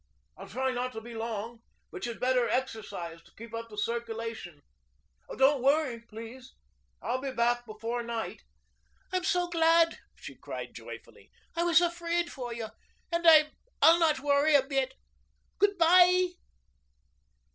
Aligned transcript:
I'll 0.35 0.47
try 0.49 0.71
not 0.71 0.93
to 0.93 1.01
be 1.01 1.13
long, 1.13 1.61
but 1.91 2.07
you'd 2.07 2.19
better 2.19 2.49
exercise 2.49 3.21
to 3.21 3.31
keep 3.37 3.53
up 3.53 3.69
the 3.69 3.77
circulation. 3.77 4.63
Don't 5.37 5.61
worry, 5.61 5.99
please. 6.01 6.55
I'll 7.03 7.21
be 7.21 7.29
back 7.31 7.67
before 7.67 8.01
night." 8.01 8.41
"I'm 9.13 9.23
so 9.25 9.47
glad," 9.47 9.99
she 10.15 10.33
cried 10.33 10.73
joyfully. 10.73 11.29
"I 11.55 11.61
was 11.65 11.81
afraid 11.81 12.31
for 12.31 12.51
you. 12.51 12.69
And 13.11 13.27
I'll 13.79 13.99
not 13.99 14.21
worry 14.21 14.55
a 14.55 14.63
bit. 14.65 14.95
Good 15.59 15.77
bye." 15.77 16.29